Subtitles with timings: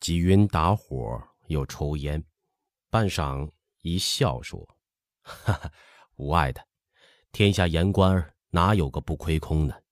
[0.00, 2.24] 纪云打火又抽烟，
[2.88, 3.50] 半晌
[3.82, 4.66] 一笑说
[5.20, 5.72] ：“哈哈，
[6.16, 6.66] 无碍的，
[7.32, 9.84] 天下言官哪有个不亏空的？”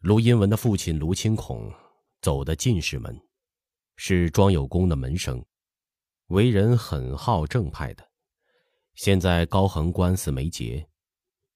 [0.00, 1.72] 卢荫文的父亲卢清孔
[2.20, 3.18] 走的进士门，
[3.96, 5.42] 是庄有功的门生，
[6.26, 8.06] 为人很好正派的。
[8.94, 10.86] 现在高恒官司没结，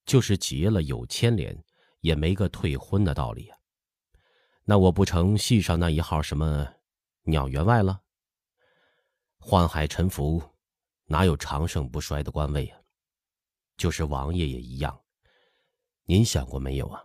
[0.07, 1.63] 就是结了有牵连，
[2.01, 3.59] 也没个退婚的道理啊。
[4.65, 6.67] 那我不成戏上那一号什么？
[7.31, 8.03] 鸟员外了，
[9.39, 10.43] 宦海沉浮，
[11.05, 12.79] 哪有长盛不衰的官位啊？
[13.77, 15.03] 就是王爷也一样，
[16.05, 17.05] 您想过没有啊？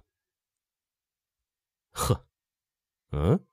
[1.91, 2.27] 呵，
[3.11, 3.47] 嗯，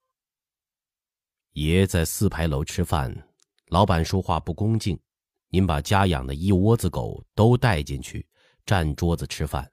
[1.53, 3.29] 爷在四牌楼吃饭，
[3.67, 5.01] 老板说话不恭敬，
[5.49, 8.29] 您把家养的一窝子狗都带进去，
[8.67, 9.73] 占桌子吃饭，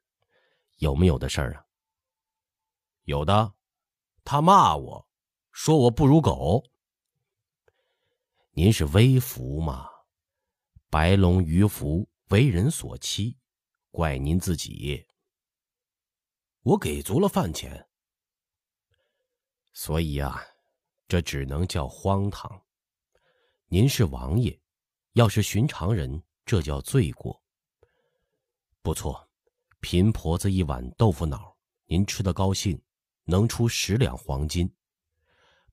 [0.77, 1.65] 有没有的事儿啊？
[3.05, 3.55] 有的，
[4.23, 5.07] 他骂我
[5.51, 6.63] 说我不如狗。
[8.61, 9.89] 您是微服嘛？
[10.89, 13.37] 白龙鱼服为人所欺，
[13.89, 15.07] 怪您自己。
[16.63, 17.87] 我给足了饭钱，
[19.71, 20.41] 所以啊，
[21.07, 22.61] 这只能叫荒唐。
[23.67, 24.59] 您是王爷，
[25.13, 27.41] 要是寻常人，这叫罪过。
[28.81, 29.25] 不错，
[29.79, 32.77] 贫婆子一碗豆腐脑，您吃的高兴，
[33.23, 34.69] 能出十两黄金。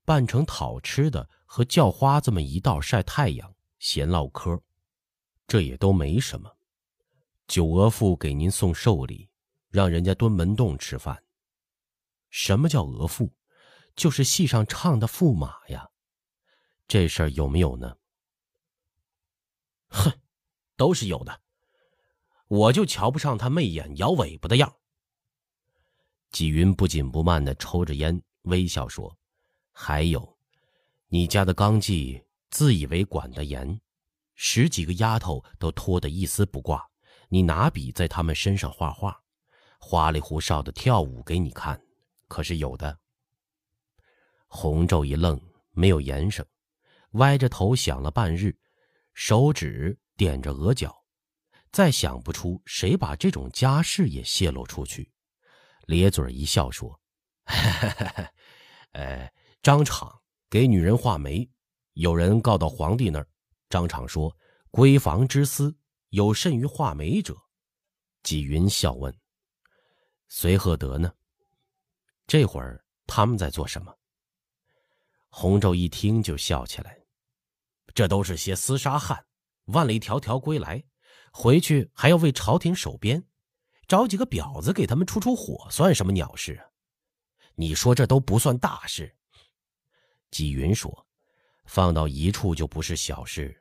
[0.04, 4.60] 扮成讨吃的和叫花子们一道晒太阳、闲唠嗑，
[5.46, 6.54] 这也都没什么。
[7.48, 9.30] 九额驸给您送寿礼，
[9.70, 11.24] 让人家蹲门洞吃饭。
[12.28, 13.30] 什么叫额驸？
[13.94, 15.88] 就是戏上唱的驸马呀。
[16.86, 17.96] 这事儿有没有呢？
[19.88, 20.12] 哼，
[20.76, 21.40] 都是有的。
[22.48, 24.76] 我就瞧不上他媚眼摇尾巴的样。
[26.30, 29.16] 纪云不紧不慢的抽着烟，微笑说。
[29.72, 30.35] 还有，
[31.08, 33.80] 你家的纲纪自以为管得严，
[34.34, 36.84] 十几个丫头都拖得一丝不挂，
[37.28, 39.22] 你拿笔在他们身上画画，
[39.78, 41.80] 花里胡哨的跳舞给你看，
[42.28, 42.98] 可是有的。
[44.48, 46.44] 洪昼一愣，没有言声，
[47.12, 48.58] 歪着头想了半日，
[49.14, 51.04] 手指点着额角，
[51.70, 55.12] 再想不出谁把这种家事也泄露出去，
[55.86, 57.00] 咧嘴一笑说
[58.92, 59.32] ：“哎。”
[59.62, 61.48] 张敞给女人画眉，
[61.94, 63.28] 有人告到皇帝那儿。
[63.68, 64.34] 张敞说
[64.70, 65.76] ：“闺房之私，
[66.10, 67.36] 有甚于画眉者？”
[68.22, 69.12] 纪云笑问
[70.28, 71.12] ：“随何得呢？”
[72.28, 73.92] 这会儿他们在做什么？
[75.28, 77.00] 洪昼一听就笑起来
[77.92, 79.26] ：“这都是些厮杀汉，
[79.66, 80.84] 万里迢迢归来，
[81.32, 83.24] 回去还要为朝廷守边，
[83.88, 86.64] 找几个婊子给他们出出火，算什么鸟事啊？
[87.56, 89.14] 你说这都不算大事。”
[90.30, 91.06] 纪云说
[91.66, 93.56] ：“放到一处就不是小事。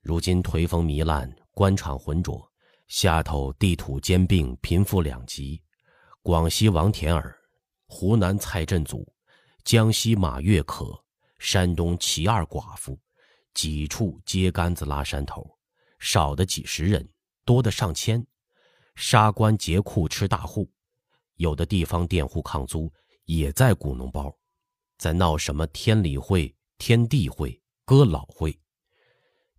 [0.00, 2.50] 如今颓风糜烂，官场浑浊，
[2.88, 5.60] 下头地土兼并，贫富两极。
[6.22, 7.36] 广西王田儿，
[7.86, 9.06] 湖南蔡振祖，
[9.64, 10.92] 江西马月可，
[11.38, 12.98] 山东齐二寡妇，
[13.54, 15.48] 几处接杆子拉山头，
[15.98, 17.08] 少的几十人，
[17.44, 18.24] 多的上千。
[18.94, 20.70] 杀官劫库吃大户，
[21.36, 22.92] 有的地方佃户抗租，
[23.24, 24.36] 也在鼓脓包。”
[25.02, 28.56] 在闹什么天理会、天地会、哥老会？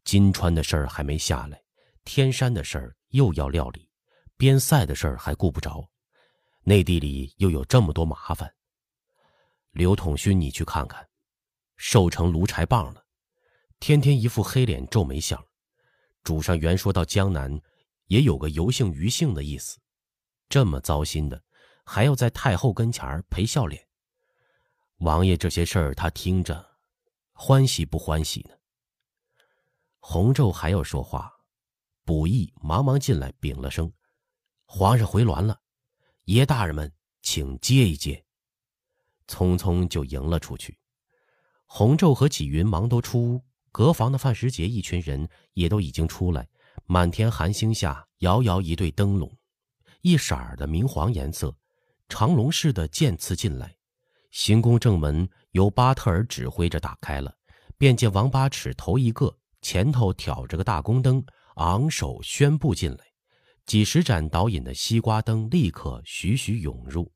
[0.05, 1.61] 金川的事儿还没下来，
[2.05, 3.89] 天山的事儿又要料理，
[4.37, 5.85] 边塞的事儿还顾不着，
[6.61, 8.55] 内地里又有这么多麻烦。
[9.71, 11.05] 刘统勋，你去看看，
[11.75, 13.05] 瘦成炉柴棒了，
[13.81, 15.45] 天天一副黑脸皱眉相。
[16.23, 17.59] 主上原说到江南，
[18.05, 19.77] 也有个尤姓余姓的意思，
[20.47, 21.43] 这么糟心的，
[21.83, 23.85] 还要在太后跟前儿赔笑脸。
[25.03, 26.65] 王爷这些事儿，他听着，
[27.33, 28.55] 欢喜不欢喜呢？
[29.99, 31.29] 洪昼还要说话，
[32.05, 33.91] 卜义忙忙进来禀了声
[34.65, 35.59] ：“皇上回銮了，
[36.23, 36.89] 爷大人们
[37.21, 38.23] 请接一接。”
[39.27, 40.79] 匆匆就迎了出去。
[41.65, 43.41] 洪昼和纪云忙都出屋，
[43.73, 46.47] 隔房的范时杰一群人也都已经出来。
[46.85, 49.29] 满天寒星下，遥遥一对灯笼，
[49.99, 51.53] 一色儿的明黄颜色，
[52.07, 53.75] 长龙似的剑刺进来。
[54.33, 57.31] 行宫正门由巴特尔指挥着打开了，
[57.77, 59.31] 便见王八尺头一个，
[59.62, 61.24] 前头挑着个大宫灯，
[61.57, 63.06] 昂首宣布进来。
[63.68, 67.12] 几十盏导引的西瓜灯立刻徐徐涌入。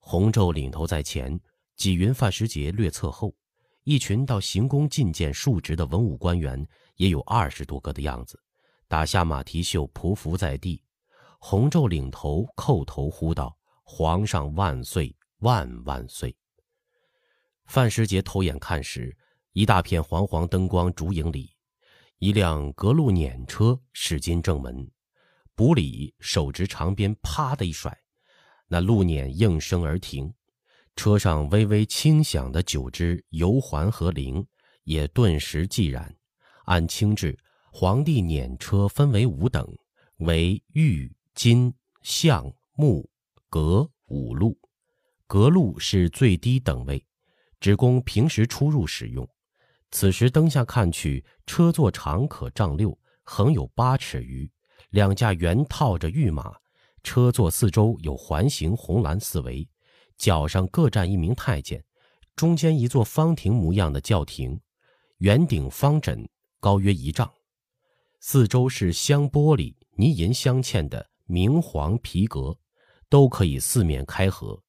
[0.00, 1.38] 洪昼领头在前，
[1.76, 3.32] 纪云、范时杰略侧后，
[3.84, 6.66] 一群到行宫觐见述职的文武官员
[6.96, 8.36] 也有二十多个的样子，
[8.88, 10.82] 打下马蹄袖，匍匐在地。
[11.38, 16.36] 洪昼领头叩头呼道：“皇上万岁，万万岁！”
[17.68, 19.14] 范时杰偷眼看时，
[19.52, 21.54] 一大片黄黄灯光烛影里，
[22.18, 24.90] 一辆革路辇车驶进正门，
[25.54, 27.94] 卜里手执长鞭，啪的一甩，
[28.68, 30.32] 那路辇应声而停，
[30.96, 34.44] 车上微微轻响的九只游环和铃
[34.84, 36.16] 也顿时寂然。
[36.64, 37.38] 按清制，
[37.70, 39.70] 皇帝辇车分为五等，
[40.20, 41.70] 为玉、金、
[42.00, 43.06] 象、木、
[43.50, 44.58] 革五路，
[45.26, 47.04] 革路是最低等位，
[47.60, 49.28] 只供平时出入使用。
[49.90, 54.50] 此时灯下看去，车座长可丈六，横有八尺余。
[54.90, 56.54] 两架圆套着玉马，
[57.02, 59.68] 车座四周有环形红蓝四围，
[60.16, 61.84] 角上各站一名太监。
[62.36, 64.60] 中间一座方亭模样的轿亭，
[65.18, 66.28] 圆顶方枕，
[66.60, 67.30] 高约一丈。
[68.20, 72.58] 四周是镶玻璃、泥银镶嵌的明黄皮革，
[73.08, 74.62] 都可以四面开合，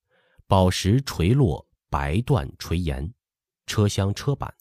[0.48, 3.14] 宝石垂落，白缎垂檐。
[3.66, 4.54] 车厢车板。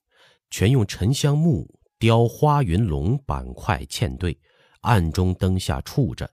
[0.50, 4.40] 全用沉香木雕花云龙板块嵌对，
[4.80, 6.26] 暗中灯下触着，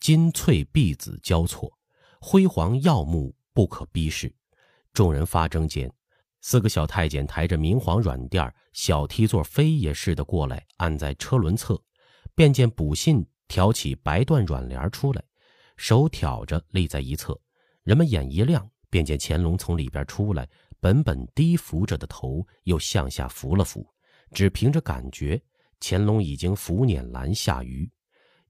[0.00, 1.72] 金翠碧紫交错，
[2.20, 4.34] 辉煌耀目，不可逼视。
[4.92, 5.88] 众人发怔间，
[6.40, 11.80] 四个小太监抬着明黄软垫小梯座飞也似的过来，按在车轮侧，
[12.34, 15.22] 便见卜信挑起白缎软帘出来，
[15.76, 17.40] 手挑着立在一侧。
[17.84, 20.46] 人们眼一亮，便见乾隆从里边出来。
[20.78, 23.86] 本本低伏着的头又向下扶了扶，
[24.32, 25.40] 只凭着感觉，
[25.78, 27.90] 乾隆已经扶辇拦下鱼，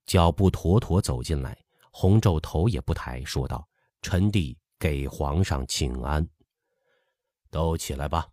[0.05, 1.57] 脚步妥妥走进来，
[1.91, 3.67] 红皱头也不抬，说道
[4.01, 6.25] ：“臣弟给皇上请安。”
[7.51, 8.25] 都起来吧。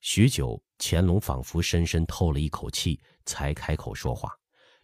[0.00, 4.32] 许久，乾隆仿佛深深透了一口气，才开口说话。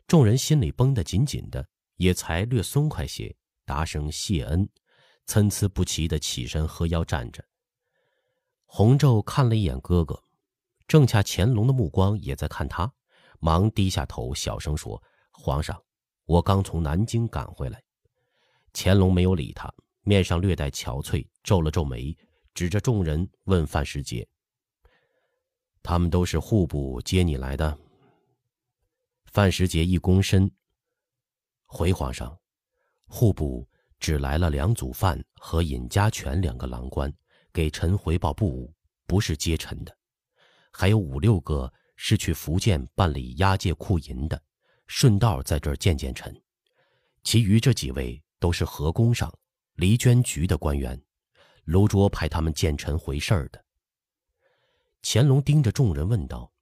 [0.08, 1.64] 众人心里绷得紧紧的，
[1.96, 3.32] 也才略松快些，
[3.64, 4.68] 答声谢恩，
[5.26, 7.44] 参差不齐的起身合腰站着。
[8.66, 10.22] 洪昼看了一眼哥哥，
[10.86, 12.92] 正恰乾隆的目光也在看他，
[13.38, 15.80] 忙低下头，小声说：“皇上，
[16.24, 17.82] 我刚从南京赶回来。”
[18.74, 19.72] 乾隆没有理他，
[20.02, 22.16] 面上略带憔悴，皱了皱眉，
[22.52, 24.28] 指着众人问范时杰
[25.82, 27.78] ：“他们都是户部接你来的？”
[29.30, 30.50] 范时杰一躬身，
[31.66, 32.36] 回皇上
[33.06, 33.68] ：“户部
[34.04, 37.10] 只来了两组饭和尹家全两个郎官。”
[37.54, 38.74] 给臣回报部务，
[39.06, 39.96] 不是接臣的，
[40.72, 44.42] 还有五六个是去福建办理押解库银的，
[44.88, 46.34] 顺道在这儿见见臣。
[47.22, 49.32] 其余这几位都是河工上、
[49.76, 51.00] 离捐局的官员，
[51.64, 53.64] 卢卓派他们见臣回事儿的。
[55.00, 56.52] 乾隆盯着众人问道：“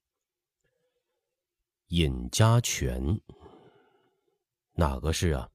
[1.89, 3.19] 尹家全，
[4.75, 5.49] 哪个是啊？”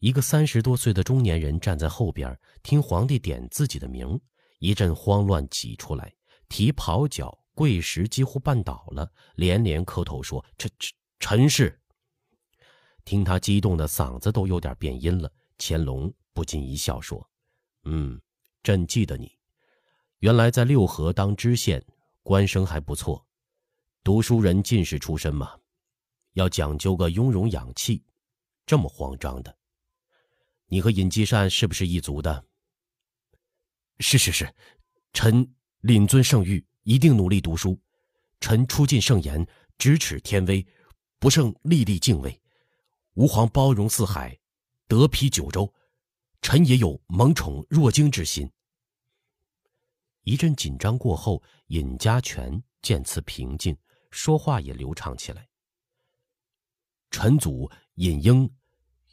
[0.00, 4.18] 一个三十多岁的中年人站在后边，听皇帝点自己的名，
[4.58, 6.10] 一阵慌乱，挤出来，
[6.48, 11.78] 提袍脚，跪时几乎绊倒了，连连磕头说：“臣臣臣是。”
[13.04, 17.28] 听他激动的嗓子都有点变音了，乾隆不禁一笑说
[17.84, 18.18] ：“嗯，
[18.62, 19.30] 朕记得你，
[20.20, 21.84] 原来在六合当知县，
[22.22, 23.26] 官声还不错，
[24.02, 25.58] 读书人进士出身嘛，
[26.32, 28.02] 要讲究个雍容养气，
[28.64, 29.54] 这么慌张的。”
[30.72, 32.44] 你和尹继善是不是一族的？
[33.98, 34.54] 是是是，
[35.12, 37.76] 臣谨遵圣谕，一定努力读书。
[38.38, 39.44] 臣出尽圣言，
[39.78, 40.64] 咫尺天威，
[41.18, 42.40] 不胜历历敬畏。
[43.14, 44.38] 吾皇包容四海，
[44.86, 45.74] 德披九州，
[46.40, 48.48] 臣也有蒙宠若惊之心。
[50.22, 53.76] 一阵紧张过后，尹家全渐次平静，
[54.12, 55.48] 说话也流畅起来。
[57.10, 58.48] 臣祖尹英。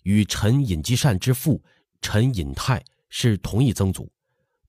[0.07, 1.61] 与陈尹继善之父
[1.99, 4.09] 陈尹泰是同一曾祖，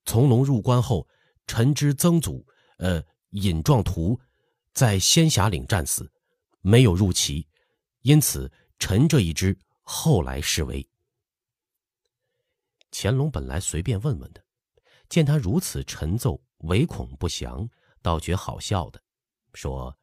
[0.04, 1.06] 从龙入关后，
[1.46, 2.44] 陈之曾祖
[2.78, 4.18] 呃尹壮图
[4.72, 6.10] 在仙霞岭战死，
[6.60, 7.46] 没有入齐，
[8.00, 10.84] 因此陈这一支后来是为。
[12.90, 14.44] 乾隆本来随便问问的，
[15.08, 17.70] 见他如此沉奏，唯恐不详，
[18.02, 19.00] 倒觉好笑的，
[19.54, 19.96] 说：“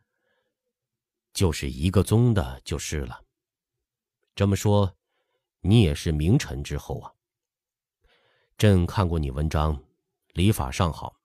[1.36, 3.22] 就是一个宗的，就是了。
[4.34, 4.95] 这么说。”
[5.68, 7.12] 你也是名臣之后啊。
[8.56, 9.84] 朕看过你文章，
[10.34, 11.18] 礼法尚好，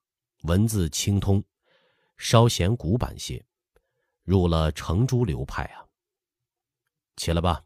[0.43, 1.43] 文字清通，
[2.17, 3.45] 稍显古板些，
[4.23, 5.85] 入了程朱流派啊。
[7.17, 7.63] 起来吧，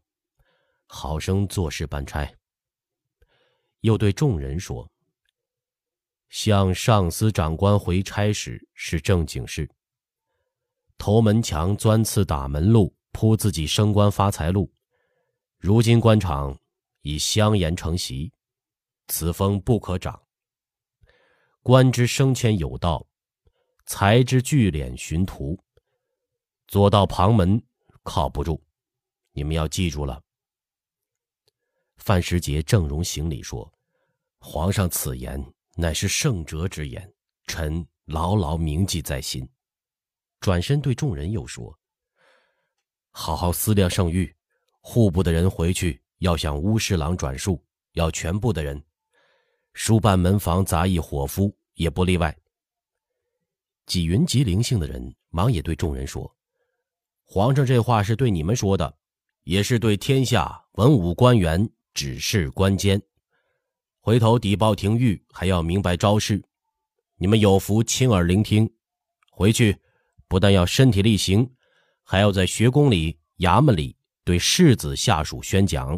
[0.86, 2.30] 好生做事办差。
[3.80, 4.90] 又对众人说
[6.28, 9.66] ：“向上司长官回差时是正经事。
[10.98, 14.70] 投门墙钻刺打门路，铺自己升官发财路。
[15.56, 16.54] 如今官场。”
[17.06, 18.32] 以香言成习，
[19.06, 20.20] 此风不可长。
[21.62, 23.06] 官之升迁有道，
[23.84, 25.56] 才之聚敛寻途。
[26.66, 27.62] 左道旁门
[28.02, 28.60] 靠不住，
[29.30, 30.20] 你们要记住了。”
[31.98, 33.72] 范时杰正容行礼说
[34.40, 35.40] ：“皇上此言
[35.76, 37.08] 乃是圣哲之言，
[37.46, 39.48] 臣牢牢铭记在心。”
[40.40, 41.78] 转身对众人又说
[43.12, 44.34] ：“好好思量圣谕，
[44.80, 48.82] 户部的人回去要向乌侍郎转述，要全部的人。
[49.74, 52.36] 书办门房杂役伙夫也不例外。”
[53.86, 56.34] 纪云极灵性的人忙也对众人说
[57.24, 58.96] ：“皇上这话是对你们说的，
[59.44, 63.00] 也是对天下文武官员指示官监。
[64.00, 66.42] 回头抵报廷谕，还要明白招式，
[67.16, 68.70] 你们有福亲耳聆听。
[69.30, 69.76] 回去。”
[70.28, 71.48] 不但要身体力行，
[72.02, 73.96] 还要在学宫里、衙门里
[74.26, 75.96] 对世子下属宣讲。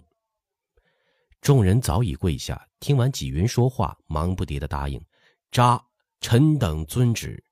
[1.41, 5.03] 众人早已跪下，听完纪云说话，忙不迭的答应
[5.51, 5.83] ：“扎，
[6.21, 7.43] 臣等遵旨。”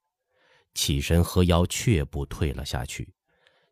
[0.75, 3.11] 起身合腰，却步退了下去。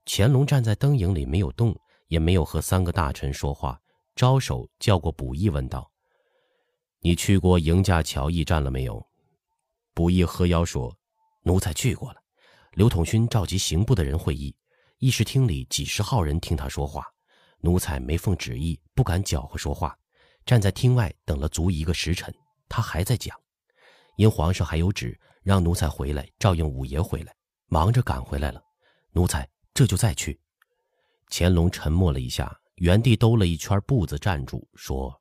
[0.07, 3.79] 乾隆站在灯影里没有动，也没有和三个大臣说话，
[4.17, 5.93] 招手叫过卜义，问道
[7.01, 9.07] ：“你去过迎驾桥驿站了没有？”
[9.93, 10.97] 卜义合腰说
[11.45, 12.23] ：“奴才去过了。”
[12.73, 14.57] 刘统勋召集刑部的人会议，
[14.99, 17.05] 议事厅里几十号人听他说话，
[17.61, 19.97] 奴才没奉旨意，不敢搅和说话，
[20.47, 22.35] 站在厅外等了足一个时辰，
[22.69, 23.39] 他还在讲。
[24.17, 27.35] 因皇上还有旨，让奴才回来照应五爷回来，
[27.67, 28.63] 忙着赶回来了，
[29.11, 30.41] 奴才这就再去。
[31.31, 35.13] 乾隆沉默了一下，原地兜了一圈步子站住，说：“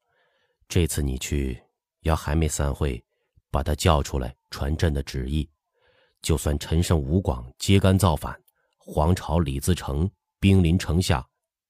[0.70, 1.60] 这次你去，
[2.02, 3.04] 要还没散会，
[3.50, 5.50] 把他叫出来传朕的旨意。”
[6.22, 8.40] 就算陈胜、吴广揭竿造反，
[8.86, 10.10] 黄巢李自成
[10.42, 11.26] 兵临城下，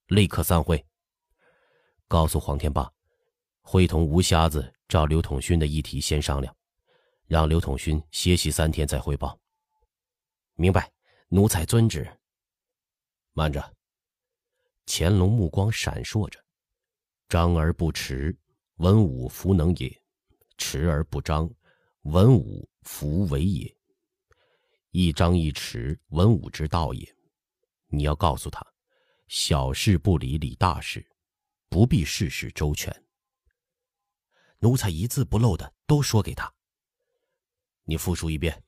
[0.08, 0.84] 立刻散会。
[2.08, 2.92] 告诉黄天霸，
[3.62, 6.56] 会同吴瞎子照刘统勋的议题先商量，
[7.28, 9.40] 让刘统勋歇息三天再汇报。
[10.56, 10.92] 明白，
[11.28, 12.12] 奴才遵旨。
[13.34, 13.64] 慢着，
[14.88, 16.44] 乾隆目光闪烁着，
[17.30, 18.36] 张而不弛，
[18.78, 19.88] 文武弗能也；
[20.58, 21.48] 弛而不张，
[22.02, 23.78] 文武弗为也。
[24.96, 27.16] 一张一弛，文武之道也。
[27.88, 28.64] 你要告诉他，
[29.28, 31.04] 小事不理理大事，
[31.68, 32.96] 不必事事周全。
[34.60, 36.54] 奴才一字不漏的都说给他。
[37.86, 38.64] 你复述一遍。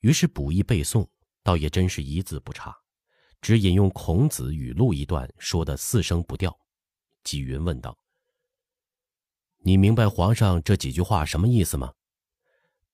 [0.00, 1.08] 于是补一背诵，
[1.44, 2.76] 倒也真是一字不差，
[3.40, 6.58] 只引用孔子语录一段，说的四声不掉。
[7.22, 7.96] 纪云问道
[9.62, 11.94] ：“你明白皇上这几句话什么意思吗？”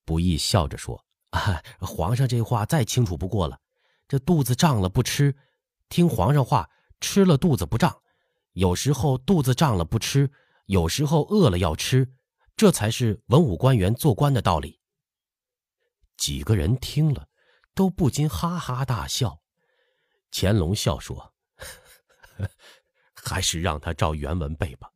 [0.05, 1.06] 不义笑着说。
[1.37, 3.61] 啊， 皇上这话再清楚不过了。
[4.09, 5.37] 这肚子胀了不吃，
[5.89, 6.69] 听皇上话；
[7.01, 8.01] 吃了肚子不胀。
[8.53, 10.31] 有时候肚子胀了不吃，
[10.65, 12.11] 有时候饿了要吃。
[12.57, 14.81] 这才是文武官员做官的道理。
[16.17, 17.29] 几个人听了，
[17.75, 19.43] 都不禁哈哈大笑。
[20.33, 21.35] 乾隆笑说
[23.15, 24.91] ：“还是让他照原文背吧。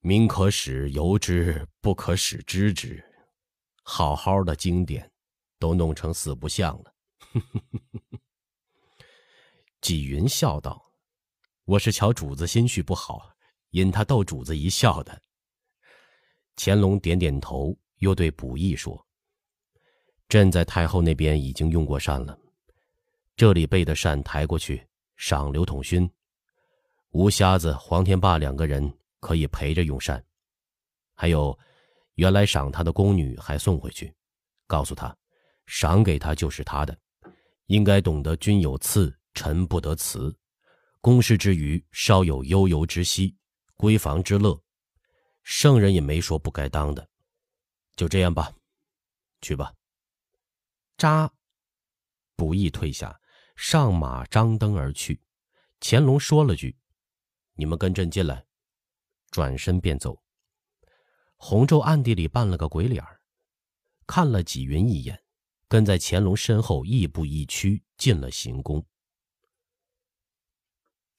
[0.00, 3.04] 民可使由之，不可使知之。”
[3.86, 5.12] 好好的经典，
[5.58, 6.94] 都弄成四不像了。
[9.82, 10.82] 纪云笑道
[11.66, 13.30] ：“我是瞧主子心绪不好，
[13.72, 15.20] 引他逗主子一笑的。”
[16.56, 19.06] 乾隆点点头，又对卜义说
[20.30, 22.38] ：“朕在太后那边已经用过膳了，
[23.36, 26.10] 这里备的膳抬过去，赏刘统勋、
[27.10, 30.24] 吴瞎子、黄天霸两个人可以陪着用膳，
[31.14, 31.56] 还有。”
[32.14, 34.14] 原来赏他的宫女还送回去，
[34.66, 35.16] 告诉他，
[35.66, 36.96] 赏给他就是他的，
[37.66, 40.34] 应该懂得君有赐，臣不得辞。
[41.00, 43.36] 公事之余，稍有悠游之息，
[43.76, 44.58] 闺房之乐，
[45.42, 47.06] 圣人也没说不该当的。
[47.96, 48.50] 就这样吧，
[49.42, 49.72] 去吧。
[50.96, 51.30] 扎，
[52.36, 53.20] 不易退下，
[53.54, 55.20] 上马张灯而去。
[55.80, 56.74] 乾隆说了句
[57.54, 58.42] ：“你们跟朕进来。”
[59.30, 60.23] 转身便走。
[61.46, 63.20] 洪州暗地里扮了个鬼脸儿，
[64.06, 65.22] 看了纪云一眼，
[65.68, 68.82] 跟在乾隆身后亦步亦趋进了行宫。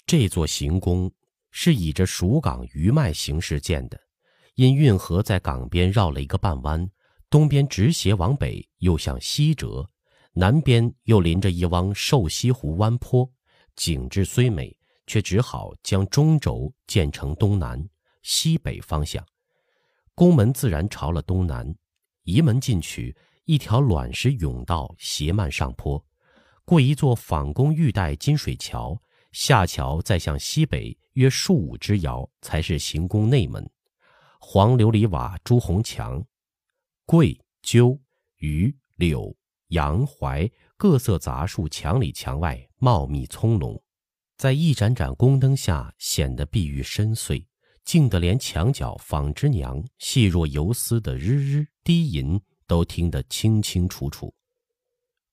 [0.07, 1.11] 这座行宫
[1.51, 4.01] 是以着蜀港余脉形式建的，
[4.55, 6.89] 因运河在港边绕了一个半弯，
[7.29, 9.87] 东边直斜往北，又向西折，
[10.33, 13.31] 南边又临着一汪瘦西湖湾坡，
[13.75, 17.87] 景致虽美，却只好将中轴建成东南、
[18.23, 19.23] 西北方向。
[20.15, 21.75] 宫门自然朝了东南，
[22.23, 26.03] 移门进去，一条卵石甬道斜漫上坡，
[26.63, 28.97] 过一座仿宫玉带金水桥，
[29.33, 33.69] 下桥再向西北约数五之遥，才是行宫内门。
[34.39, 36.25] 黄琉璃瓦朱红墙，
[37.05, 37.99] 桂、鸠、
[38.37, 39.35] 榆、柳、
[39.67, 43.81] 杨槐各色杂树，墙里墙外茂密葱茏，
[44.37, 47.45] 在一盏盏宫灯下显得碧玉深邃，
[47.85, 54.33] 静得连墙角纺织娘细若游丝的日日低吟都听得清清楚楚。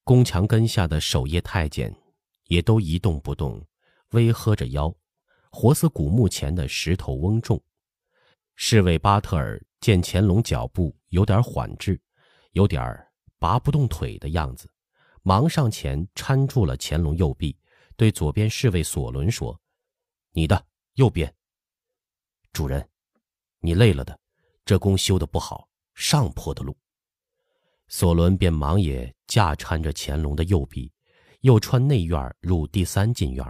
[0.05, 1.95] 宫墙根下的守夜太监
[2.49, 3.67] 也都一动不动，
[4.11, 4.95] 微喝着腰，
[5.51, 7.61] 活似古墓前的石头翁仲。
[8.55, 11.99] 侍卫巴特尔见乾隆脚步有点缓滞，
[12.53, 12.95] 有点
[13.39, 14.71] 拔不动腿的样子，
[15.23, 17.57] 忙上前搀住了乾隆右臂，
[17.97, 19.59] 对左边侍卫索伦说
[20.33, 21.35] ：“你的右边。”
[22.53, 22.87] 主人，
[23.61, 24.19] 你累了的，
[24.67, 26.77] 这宫修的不好，上坡的路。
[27.89, 30.93] 索伦便忙也架搀着乾隆的右臂，
[31.41, 33.45] 又穿内院入第三进院，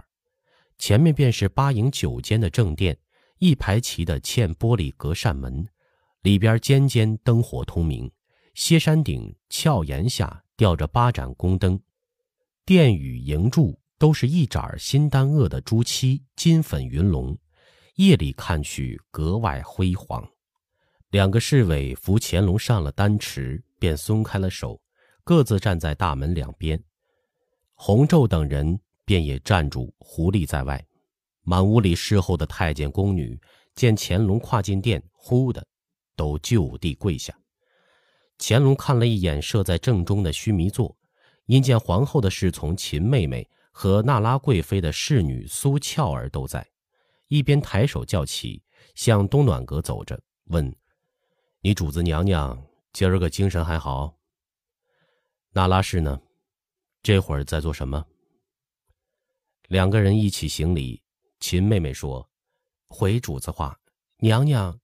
[0.77, 2.97] 前面便是八营九间的正殿，
[3.39, 5.67] 一排齐的嵌玻璃隔扇门，
[6.21, 8.09] 里边间间灯火通明，
[8.53, 11.77] 歇山顶峭檐下吊着八盏宫灯，
[12.63, 17.37] 殿宇营柱都是一盏新丹萼的朱漆金粉云龙，
[17.95, 20.27] 夜里看去格外辉煌。
[21.09, 23.63] 两个侍卫扶乾隆上了丹池。
[23.83, 24.79] 便松开了手，
[25.25, 26.81] 各自站在大门两边。
[27.73, 30.81] 洪昼等人便也站住，狐立在外。
[31.41, 33.37] 满屋里侍候的太监宫女
[33.75, 35.67] 见乾隆跨进殿，呼的
[36.15, 37.37] 都就地跪下。
[38.39, 40.95] 乾隆看了一眼设在正中的须弥座，
[41.47, 46.65] 因见皇后的侍从秦妹妹和那拉贵妃的侍女苏俏儿都在，
[47.33, 48.61] 一边抬手叫起，
[48.93, 50.71] 向东暖阁走着，问
[51.61, 52.63] ：“你主子娘娘？”
[52.93, 54.15] 今儿个精神还好。
[55.49, 56.21] 那拉氏呢？
[57.01, 58.05] 这会儿在做什么？
[59.67, 61.01] 两个人一起行礼。
[61.39, 62.29] 秦妹妹说
[62.87, 63.79] ：“回主子话，
[64.17, 64.79] 娘娘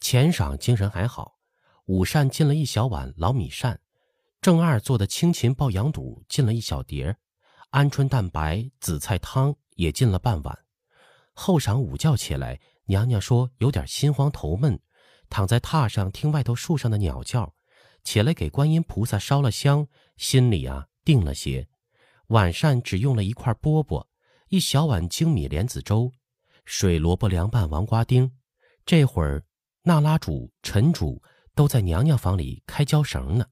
[0.00, 1.38] 前晌精神还好。
[1.84, 3.80] 午膳进了一小碗老米膳，
[4.40, 7.16] 正二做的青芹爆羊肚进了一小碟，
[7.70, 10.61] 鹌鹑蛋白紫菜汤也进了半碗。
[11.32, 14.80] 后晌午觉起来，娘娘说有点心慌头闷。”
[15.30, 17.54] 躺在榻上听外头树上的鸟叫，
[18.04, 21.66] 起来给观音菩萨烧了香，心里啊定了些。
[22.26, 24.06] 晚膳只用了一块饽饽，
[24.48, 26.12] 一小碗精米莲子粥，
[26.66, 28.30] 水萝卜凉拌王瓜丁。
[28.84, 29.42] 这会儿，
[29.84, 31.22] 那拉主、陈主
[31.54, 33.46] 都在娘娘房里开胶绳呢，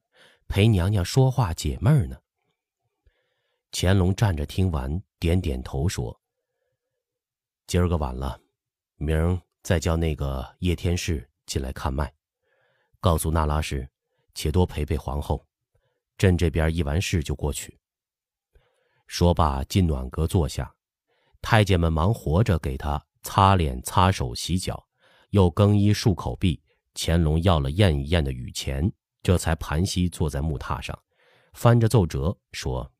[0.49, 2.19] 陪娘娘说话解闷呢。
[3.73, 6.20] 乾隆站着听完，点点头说
[7.71, 8.37] ：“今儿个晚了，
[8.97, 12.13] 明儿再叫那个叶天士。”进来看脉，
[12.99, 13.89] 告诉那拉氏，
[14.35, 15.47] 且多陪陪皇后。
[16.19, 17.79] 朕这边一完事就过去。
[19.07, 20.75] 说罢，进暖阁坐下，
[21.41, 24.85] 太监们忙活着给他擦脸、擦手、洗脚，
[25.29, 26.61] 又更衣、漱口毕。
[26.97, 31.01] 乾隆要了验一验的雨钱，这才盘膝坐在木榻上，
[31.53, 32.93] 翻着奏折说：“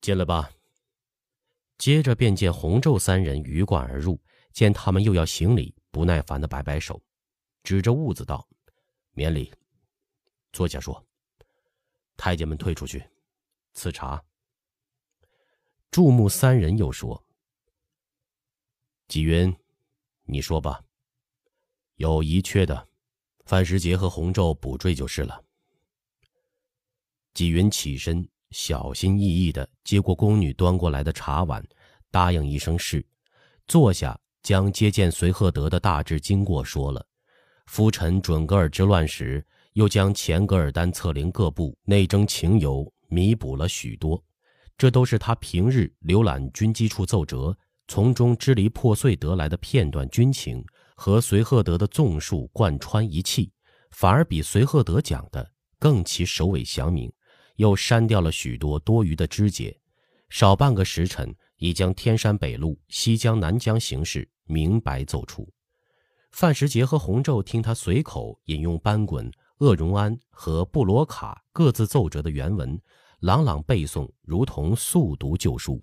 [0.00, 0.48] 进来吧。”
[1.78, 4.20] 接着便见洪昼三人鱼贯而入，
[4.52, 5.74] 见他们又要行礼。
[5.90, 7.02] 不耐烦的摆摆手，
[7.62, 8.46] 指着兀子道
[9.16, 9.50] ：“免礼，
[10.52, 11.02] 坐下说。”
[12.18, 13.02] 太监们退出去，
[13.72, 14.22] 赐茶。
[15.90, 17.26] 注目三人又说
[19.08, 19.56] ：“纪云，
[20.24, 20.84] 你说吧。
[21.94, 22.86] 有遗缺的，
[23.46, 25.42] 范时杰和洪昼补缀就是了。”
[27.32, 31.64] 纪云起身，小心翼翼地接过宫女端过来的茶碗，
[32.10, 33.04] 答应一声是，
[33.66, 34.18] 坐下。
[34.42, 37.04] 将接见随赫德的大致经过说了，
[37.66, 44.22] 夫臣准噶尔之乱时，又将前噶尔丹策凌各部内争情由弥补了许多，
[44.78, 53.50] 这都是他平日浏览军机处奏折，从中支离破碎得来的片段军情，和随赫德的纵述贯穿一气，
[53.90, 57.12] 反而比随赫德讲的更其首尾详明，
[57.56, 59.78] 又删掉了许多多余的枝节，
[60.30, 64.28] 少半个时辰已将天山北路、西江南江形势。
[64.48, 65.52] 明白奏出，
[66.30, 72.80] 范时杰和洪昼听他随口引用班滚、鄂荣安和布罗卡各自奏折的原文，
[73.18, 75.82] 朗朗背诵，如同速读旧书。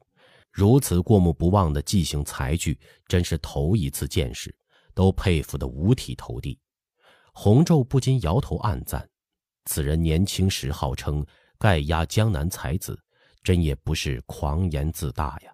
[0.50, 4.56] 如此过目不忘的记性才具，真是头一次见识，
[4.94, 6.58] 都佩服得五体投地。
[7.34, 9.10] 洪昼不禁摇头暗赞：
[9.66, 11.26] 此人年轻时号称
[11.58, 12.98] 盖压江南才子，
[13.44, 15.54] 真也不是狂言自大呀。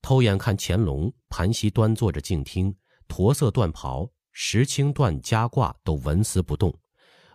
[0.00, 2.74] 偷眼看乾隆盘膝端坐着静听，
[3.08, 6.72] 驼色缎袍、石青缎夹褂都纹丝不动，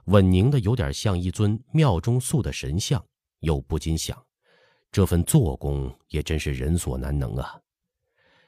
[0.05, 3.05] 稳宁的有点像一尊庙中塑的神像，
[3.39, 4.25] 又不禁想，
[4.91, 7.59] 这份做工也真是人所难能啊。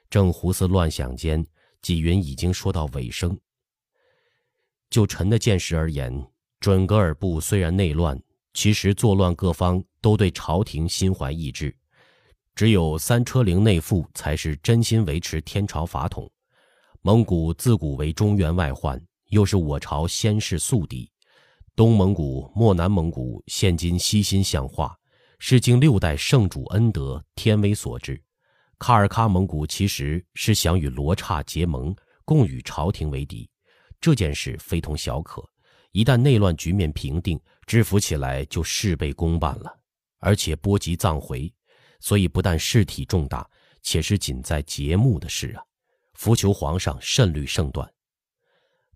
[0.09, 1.45] 正胡思乱想间，
[1.81, 3.37] 纪云已经说到尾声。
[4.89, 8.17] 就臣的见识而言，准噶尔部虽然内乱，
[8.55, 11.75] 其实作乱各方都对朝廷心怀异志，
[12.55, 16.31] 只有三车陵内附才是真心维持天朝法统。
[17.01, 21.11] 蒙古自古为中原外患，又是我朝先世宿敌。
[21.75, 24.97] 东蒙古、漠南蒙古现今悉心向化，
[25.37, 28.19] 是经六代圣主恩德天威所致。
[28.79, 33.49] 卡尔喀蒙古其实是想与罗刹结盟，共与朝廷为敌。
[33.99, 35.43] 这件事非同小可，
[35.91, 39.79] 一旦内乱局面平定，知府起来就事倍功半了，
[40.19, 41.53] 而且波及藏回，
[41.99, 43.49] 所以不但事体重大，
[43.81, 45.63] 且是仅在节目的事啊！
[46.13, 47.91] 伏求皇上慎虑慎断。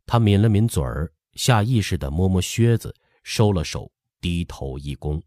[0.06, 1.12] 他抿了抿嘴儿。
[1.36, 5.22] 下意识地摸摸靴子，收了手，低头一躬。